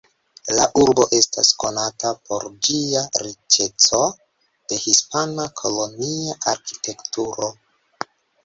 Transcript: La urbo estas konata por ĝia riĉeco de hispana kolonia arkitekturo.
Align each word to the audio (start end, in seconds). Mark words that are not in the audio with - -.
La 0.59 0.63
urbo 0.83 1.03
estas 1.17 1.49
konata 1.63 2.13
por 2.29 2.47
ĝia 2.67 3.03
riĉeco 3.25 4.01
de 4.73 4.81
hispana 4.87 5.47
kolonia 5.63 6.39
arkitekturo. 6.55 7.53